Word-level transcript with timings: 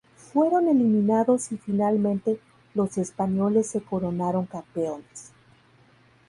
Fueron 0.33 0.67
eliminados 0.67 1.51
y 1.51 1.57
finalmente 1.59 2.39
los 2.73 2.97
españoles 2.97 3.67
se 3.69 3.81
coronaron 3.81 4.47
campeones. 4.47 5.31